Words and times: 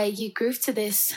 Way 0.00 0.08
you 0.08 0.32
groove 0.32 0.60
to 0.62 0.72
this. 0.72 1.12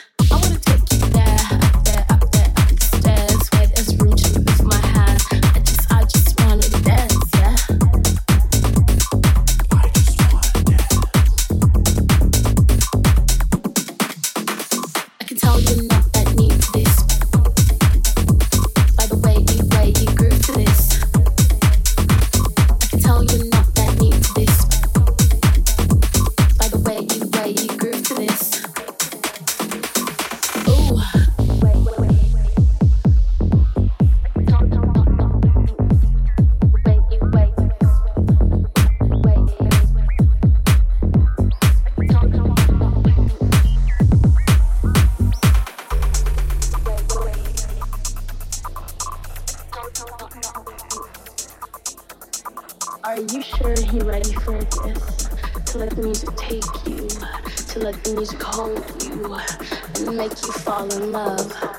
to 60.35 60.51
fall 60.53 60.91
in 60.93 61.11
love. 61.11 61.72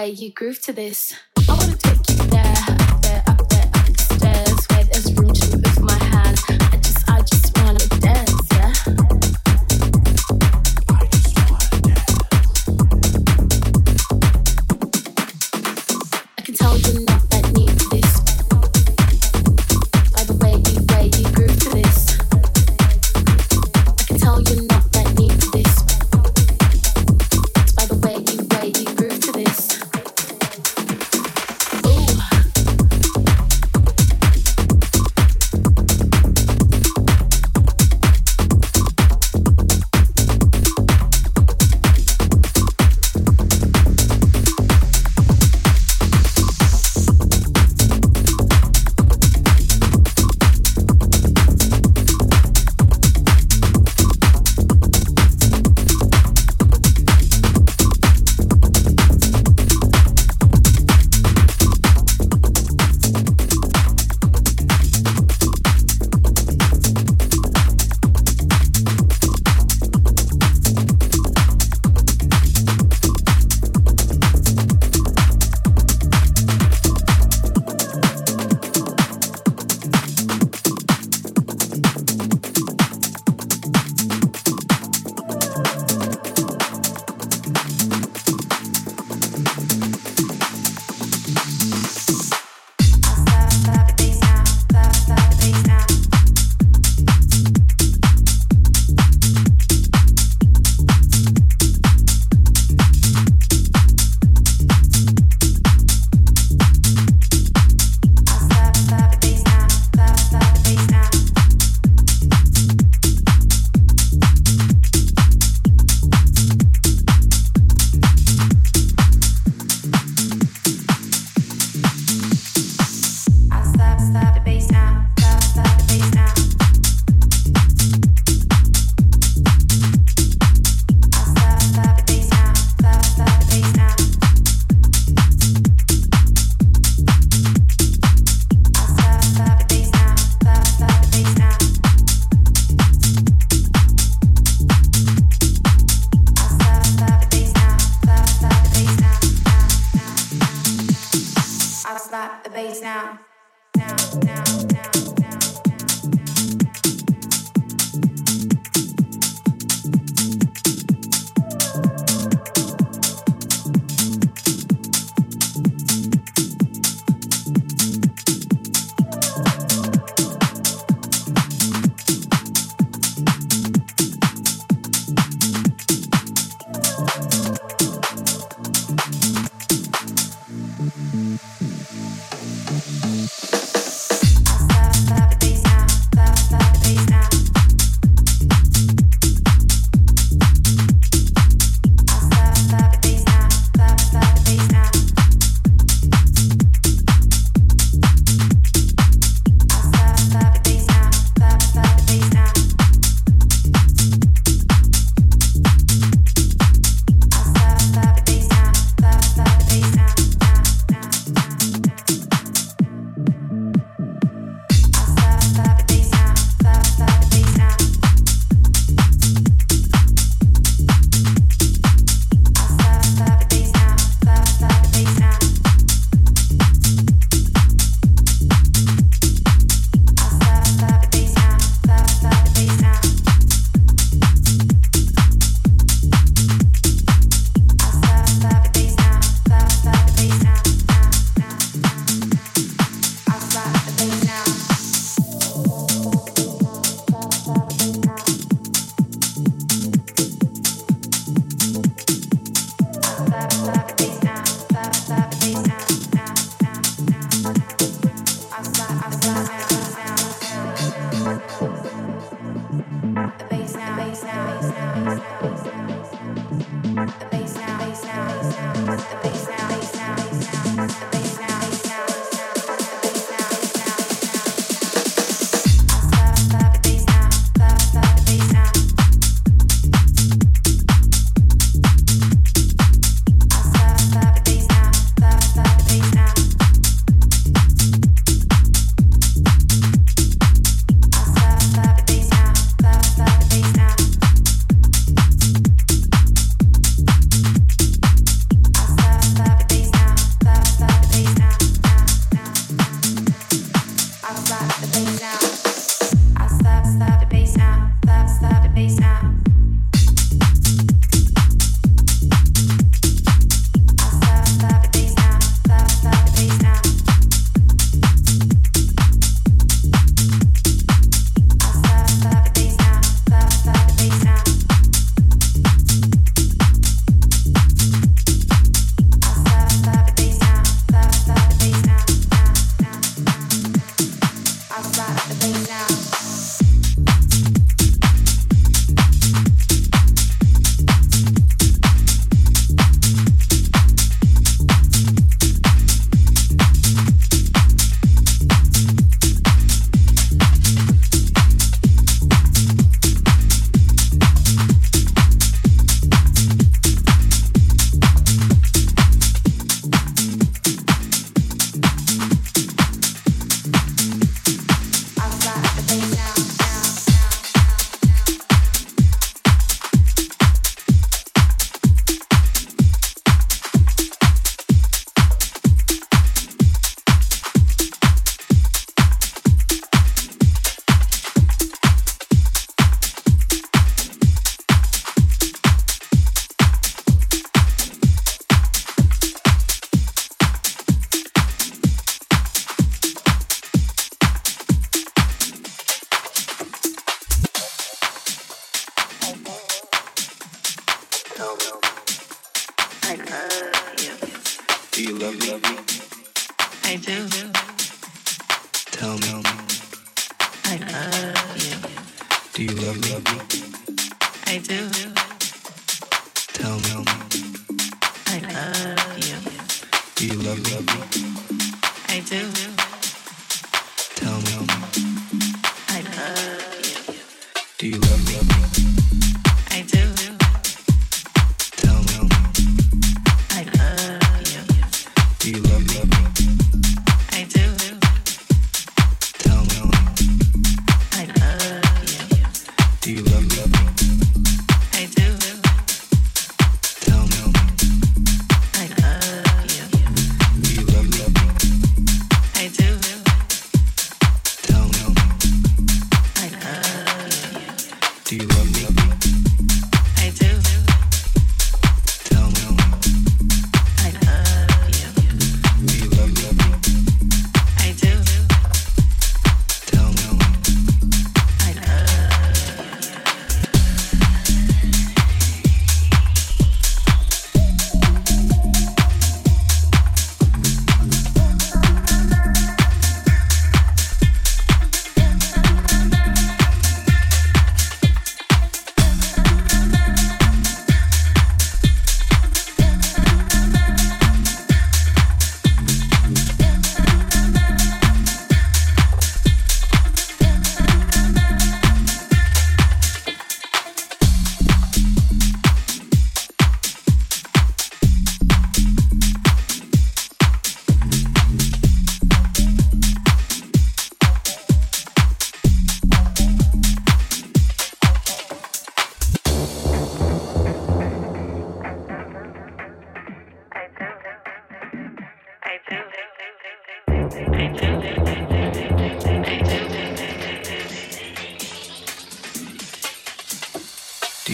Way 0.00 0.10
you 0.10 0.32
groove 0.32 0.62
to 0.62 0.72
this. 0.72 1.14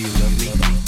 Love 0.03 0.61
me? 0.61 0.86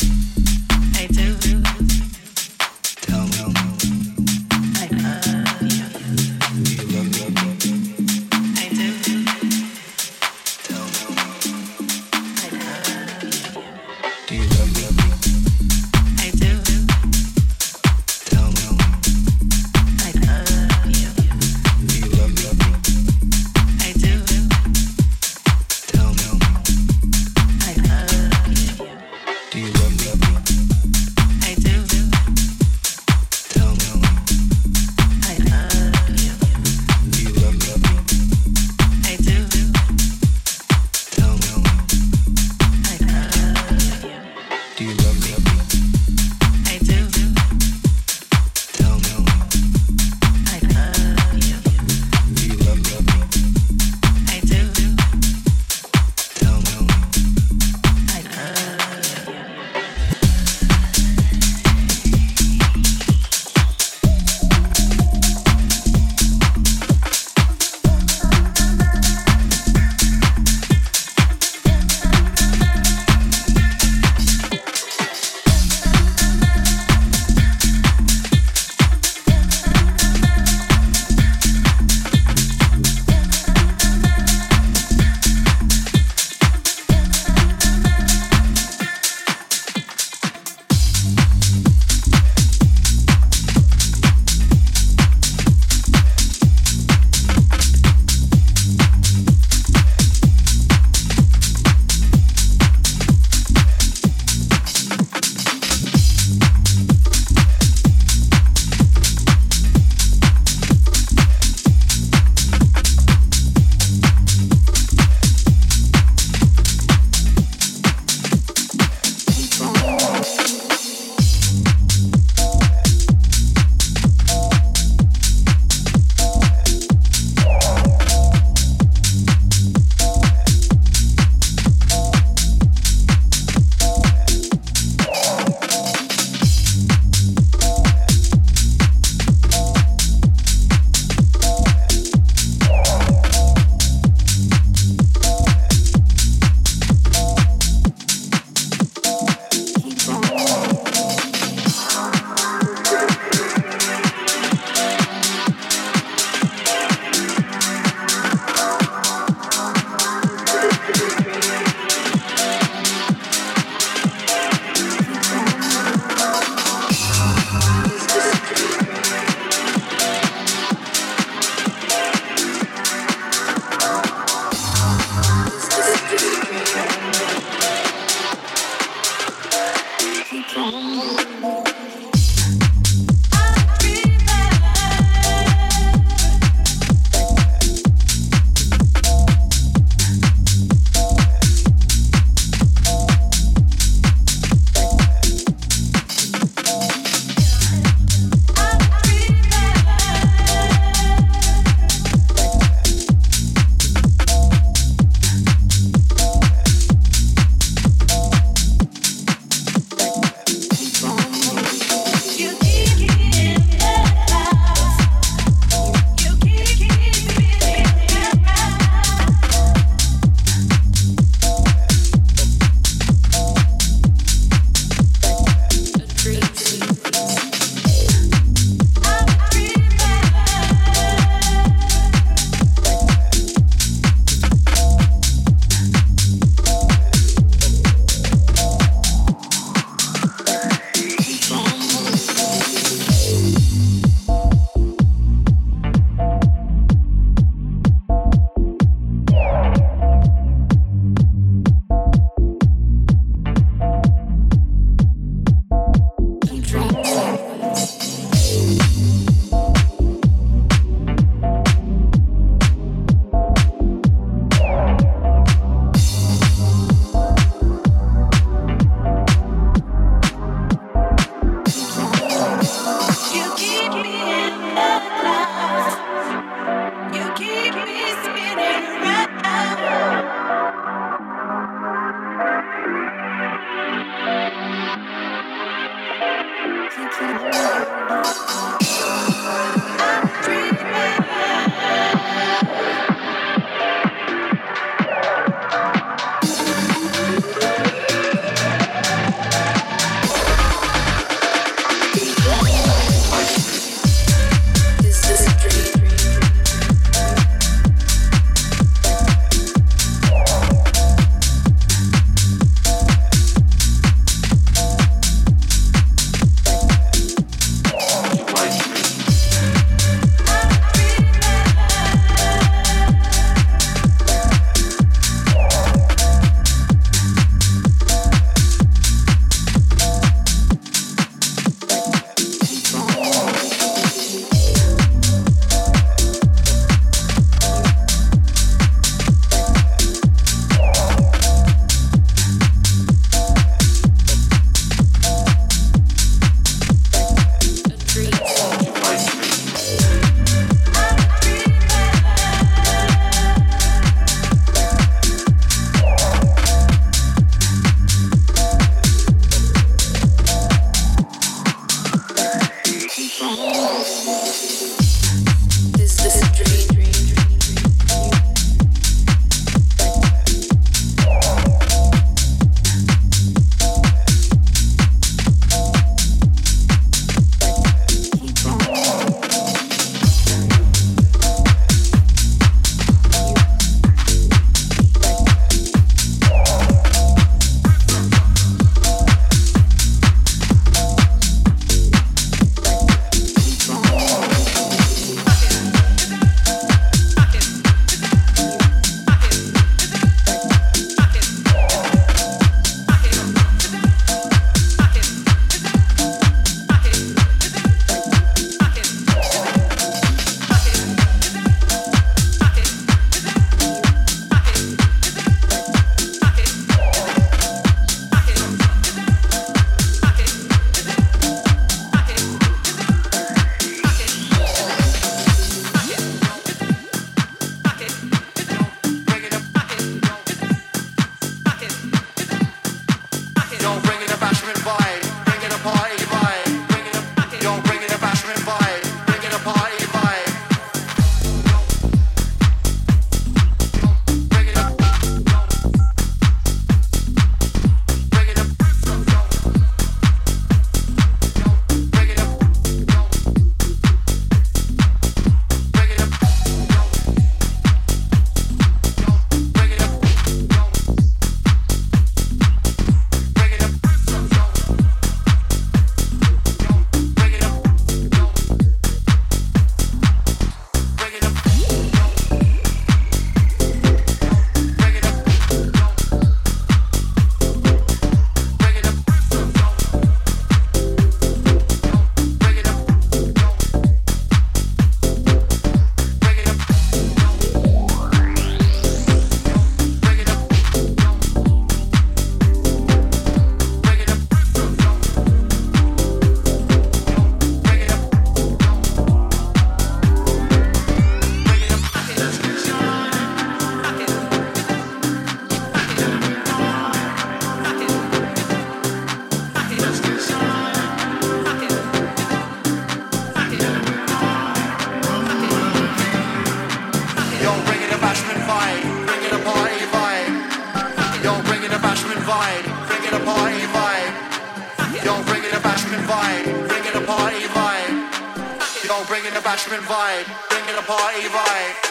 Bashment 529.79 530.03
vibe, 530.09 530.69
bringing 530.71 530.99
a 530.99 531.03
party 531.03 531.43
vibe. 531.43 532.08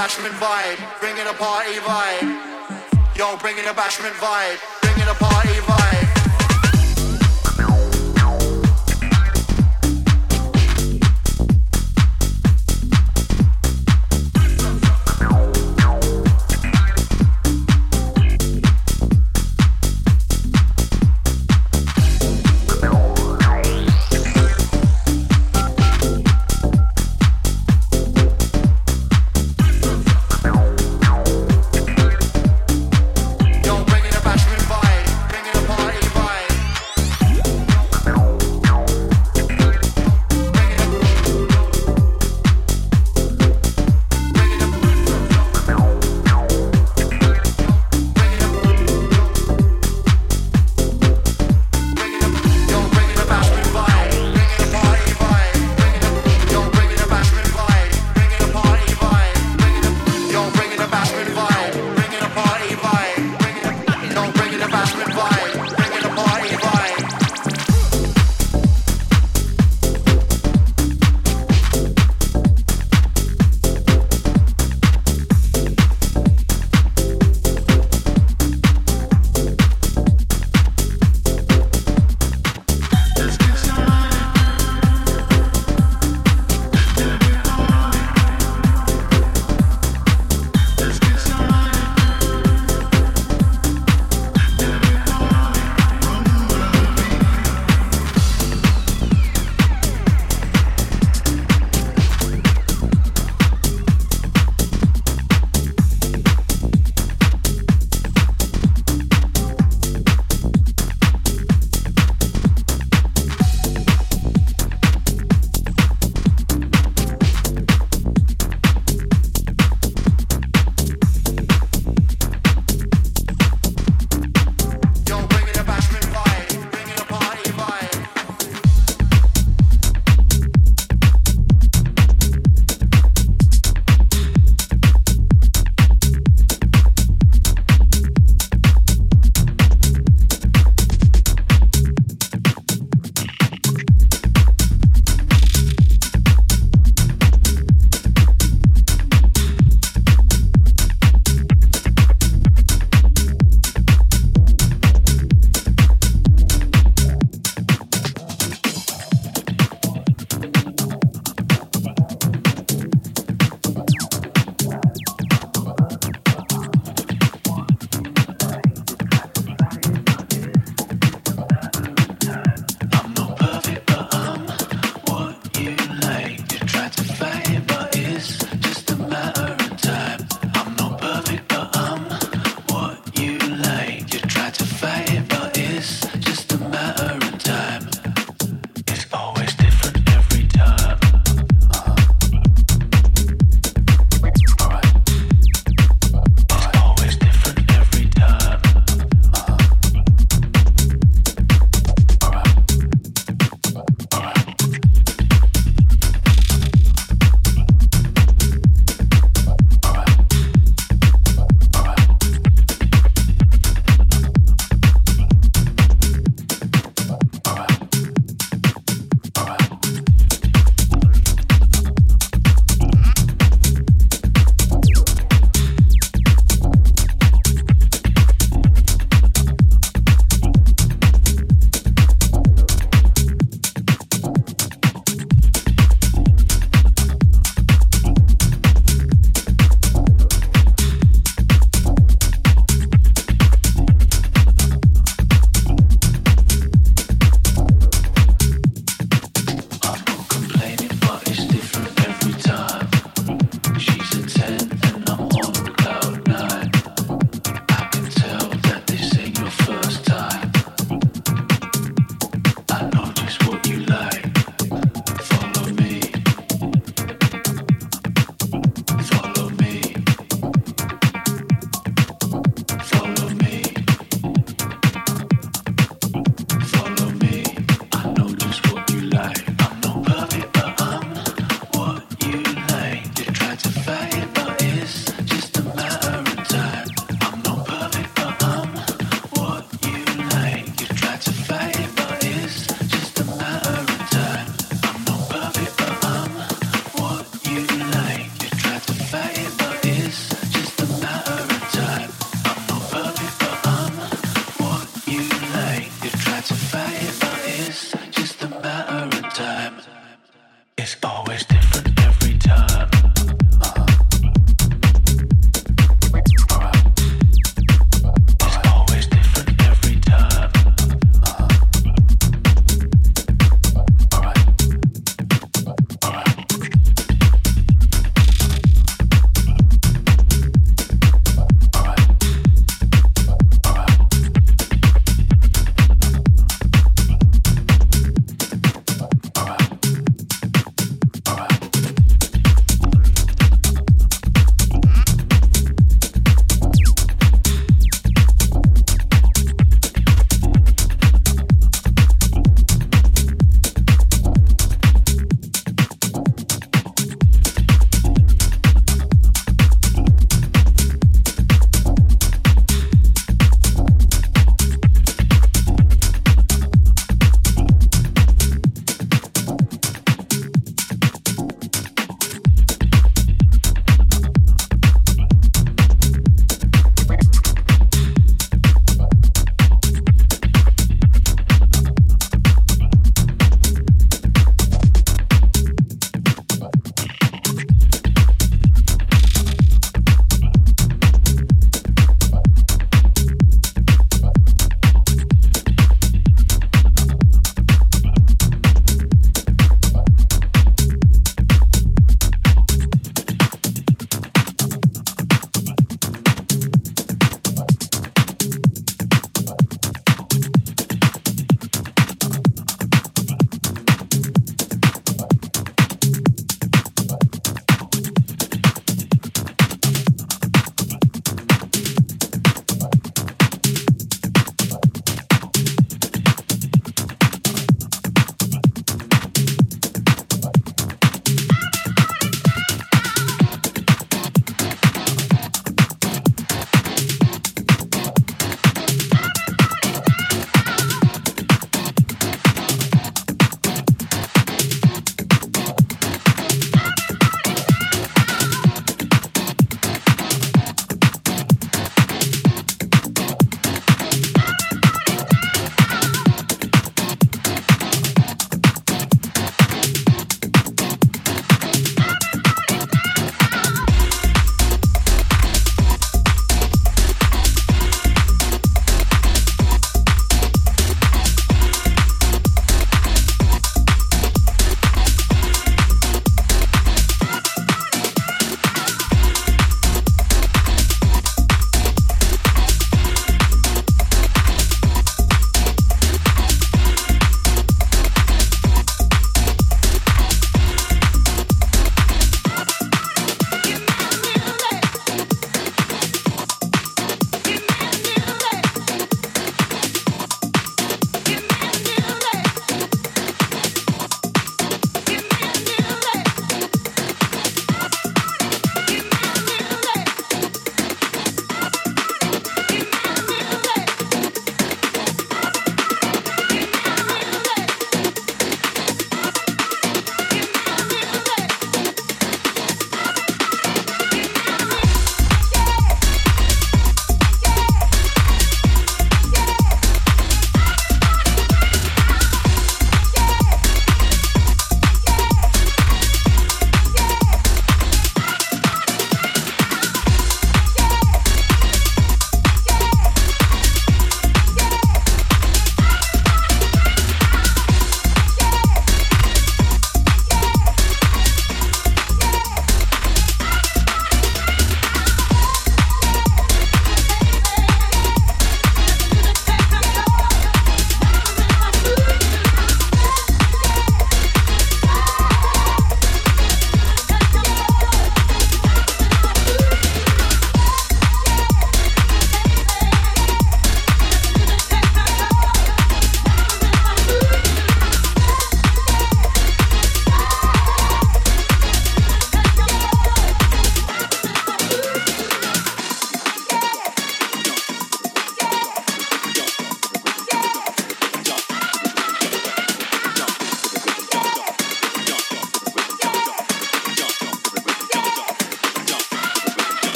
Bashment 0.00 0.32
vibe, 0.40 0.80
bringing 0.98 1.26
a 1.26 1.34
party 1.34 1.74
vibe. 1.74 3.16
Yo, 3.18 3.36
bringing 3.36 3.66
a 3.66 3.74
bashment 3.74 4.14
vibe, 4.14 4.58
bringing 4.80 5.06
a 5.06 5.14
party 5.14 5.48
vibe. 5.48 5.69